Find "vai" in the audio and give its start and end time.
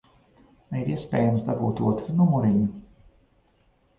0.69-0.79